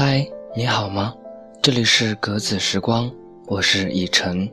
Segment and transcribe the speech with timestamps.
[0.00, 0.24] 嗨
[0.54, 1.12] 你好吗？
[1.60, 3.10] 这里是格子时光，
[3.48, 4.48] 我是以晨，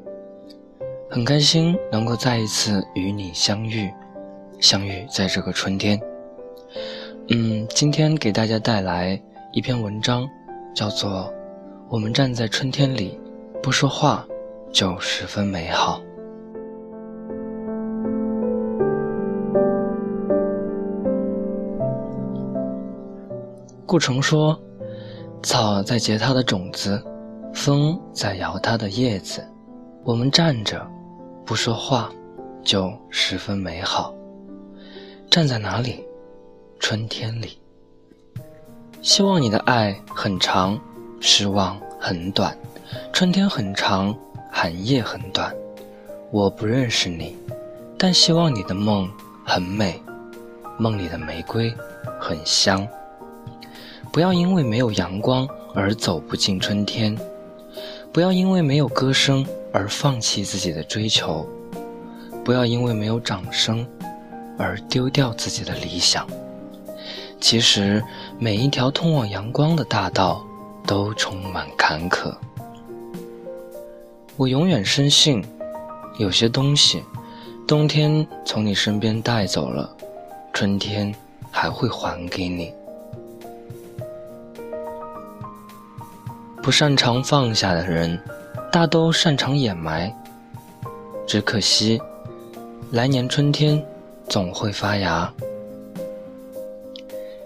[1.08, 3.88] 很开心能够再一次与你相遇，
[4.60, 6.02] 相遇在这个春天。
[7.30, 9.22] 嗯，今天给大家带来
[9.54, 10.28] 一篇文章，
[10.74, 11.12] 叫做
[11.92, 13.20] 《我们站在春天里，
[13.62, 14.26] 不说话
[14.72, 16.02] 就十分美好》。
[23.86, 24.60] 顾城说
[25.46, 27.00] ：“草在结它的种子，
[27.54, 29.48] 风在摇它的叶子。
[30.04, 30.84] 我们站着，
[31.46, 32.10] 不说话，
[32.64, 34.12] 就十分美好。
[35.30, 36.04] 站在哪里？
[36.80, 37.60] 春天里。
[39.04, 40.80] 希望你的爱很长，
[41.20, 42.58] 失望很短。
[43.14, 44.18] 春天很长，
[44.52, 45.56] 寒夜很短。
[46.32, 47.38] 我不认识你，
[48.00, 49.08] 但希望你的梦
[49.46, 50.02] 很美，
[50.80, 51.72] 梦里的玫瑰
[52.20, 52.86] 很香。”
[54.12, 57.18] 不要因为没有阳光而走不进春天，
[58.14, 61.46] 不要因为没有歌声而放弃自己的追求，
[62.44, 63.86] 不要因为没有掌声
[64.58, 66.26] 而丢掉自己的理想。
[67.42, 68.02] 其实，
[68.40, 70.46] 每一条通往阳光的大道
[70.88, 72.34] 都充满坎坷。
[74.38, 75.44] 我永远深信，
[76.18, 77.04] 有些东西，
[77.68, 79.94] 冬天从你身边带走了，
[80.54, 81.14] 春天
[81.52, 82.74] 还会还给你。
[86.66, 88.20] 不擅长放下的人，
[88.72, 90.12] 大都擅长掩埋。
[91.28, 92.02] 只可惜，
[92.90, 93.80] 来年春天
[94.28, 95.32] 总会发芽。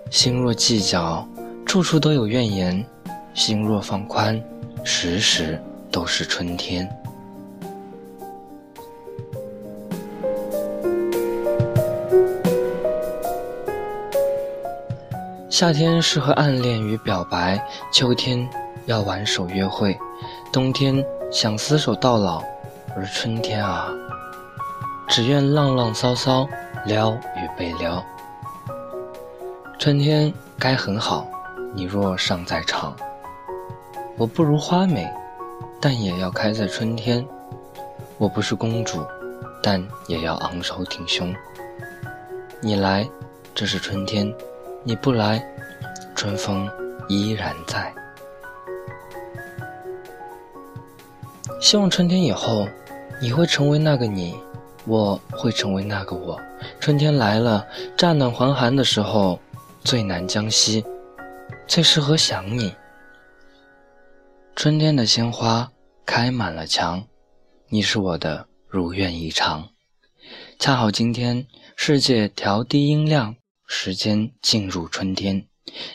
[0.10, 1.28] 心若计较，
[1.66, 2.82] 处处都有怨言；
[3.34, 4.42] 心若放宽，
[4.86, 5.62] 时时
[5.92, 6.90] 都是春天。
[15.50, 17.62] 夏天适合暗恋与表白，
[17.92, 18.50] 秋天。
[18.86, 19.98] 要挽手约会，
[20.52, 22.44] 冬天想厮守到老，
[22.96, 23.90] 而春天啊，
[25.08, 26.48] 只愿浪浪骚骚，
[26.86, 28.04] 撩与被撩。
[29.78, 31.28] 春天该很好，
[31.74, 32.96] 你若尚在场。
[34.18, 35.10] 我不如花美，
[35.80, 37.26] 但也要开在春天。
[38.18, 39.06] 我不是公主，
[39.64, 41.34] 但也要昂首挺胸。
[42.60, 43.08] 你来，
[43.56, 44.30] 这是春天；
[44.84, 45.42] 你不来，
[46.16, 46.70] 春风
[47.08, 47.94] 依然在。
[51.60, 52.66] 希望春天以后，
[53.22, 54.34] 你会成为那个你，
[54.86, 56.40] 我会成为那个我。
[56.80, 59.38] 春天来了，乍暖还寒的时候，
[59.84, 60.86] 最难将息，
[61.68, 62.74] 最适合想你。
[64.56, 65.70] 春天的鲜花
[66.06, 67.06] 开满了墙，
[67.68, 69.68] 你是我的如愿以偿。
[70.58, 71.46] 恰好今天，
[71.76, 73.36] 世界调低音量，
[73.68, 75.46] 时间进入春天，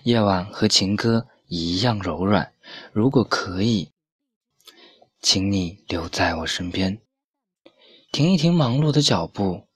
[0.02, 2.52] 夜晚和情歌一样柔软。
[2.92, 3.93] 如果可以。
[5.24, 7.00] 请你留在我身边，
[8.12, 9.66] 停一停忙碌的脚步，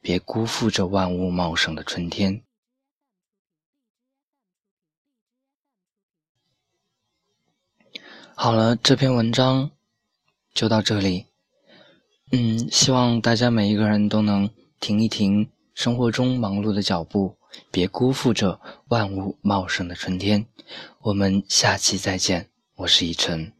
[0.00, 2.44] 别辜负这万物茂盛的春天。
[8.36, 9.72] 好了，这篇文章
[10.54, 11.26] 就到这里。
[12.30, 17.36] 嗯，希望大家每一个人都能停一停生活中忙碌的脚步，
[17.72, 20.46] 别辜负这万物茂盛的春天。
[21.00, 23.52] 我们下期再见，我是以晨。